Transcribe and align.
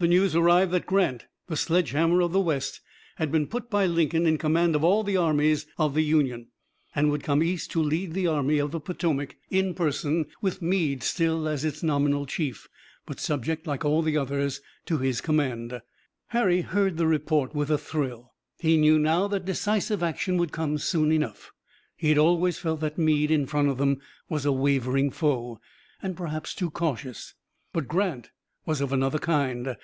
The 0.00 0.08
news 0.08 0.34
arrived 0.34 0.72
that 0.72 0.84
Grant, 0.84 1.26
the 1.46 1.56
Sledge 1.56 1.92
Hammer 1.92 2.22
of 2.22 2.32
the 2.32 2.40
West, 2.40 2.80
had 3.18 3.30
been 3.30 3.46
put 3.46 3.70
by 3.70 3.86
Lincoln 3.86 4.26
in 4.26 4.36
command 4.36 4.74
of 4.74 4.82
all 4.82 5.04
the 5.04 5.16
armies 5.16 5.64
of 5.78 5.94
the 5.94 6.02
Union, 6.02 6.48
and 6.92 7.08
would 7.12 7.22
come 7.22 7.40
east 7.40 7.70
to 7.70 7.80
lead 7.80 8.12
the 8.12 8.26
Army 8.26 8.58
of 8.58 8.72
the 8.72 8.80
Potomac 8.80 9.36
in 9.48 9.74
person, 9.74 10.24
with 10.40 10.60
Meade 10.60 11.04
still 11.04 11.46
as 11.46 11.64
its 11.64 11.84
nominal 11.84 12.26
chief, 12.26 12.68
but 13.06 13.20
subject, 13.20 13.64
like 13.64 13.84
all 13.84 14.02
the 14.02 14.16
others, 14.16 14.60
to 14.86 14.98
his 14.98 15.20
command. 15.20 15.80
Harry 16.30 16.62
heard 16.62 16.96
the 16.96 17.06
report 17.06 17.54
with 17.54 17.70
a 17.70 17.78
thrill. 17.78 18.32
He 18.58 18.76
knew 18.76 18.98
now 18.98 19.28
that 19.28 19.44
decisive 19.44 20.02
action 20.02 20.36
would 20.36 20.50
come 20.50 20.78
soon 20.78 21.12
enough. 21.12 21.52
He 21.94 22.08
had 22.08 22.18
always 22.18 22.58
felt 22.58 22.80
that 22.80 22.98
Meade 22.98 23.30
in 23.30 23.46
front 23.46 23.68
of 23.68 23.78
them 23.78 24.00
was 24.28 24.44
a 24.44 24.50
wavering 24.50 25.12
foe, 25.12 25.60
and 26.02 26.16
perhaps 26.16 26.56
too 26.56 26.70
cautious. 26.70 27.34
But 27.72 27.86
Grant 27.86 28.30
was 28.66 28.80
of 28.80 28.92
another 28.92 29.20
kind. 29.20 29.76